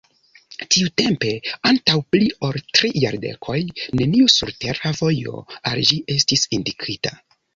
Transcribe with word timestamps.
Tiutempe, 0.75 1.33
antaŭ 1.71 1.95
pli 2.15 2.29
ol 2.47 2.57
tri 2.77 2.91
jardekoj, 3.03 3.59
neniu 4.01 4.31
surtera 4.37 4.93
vojo 5.01 5.43
al 5.73 5.83
ĝi 5.91 6.01
estis 6.17 6.47
indikita. 6.59 7.17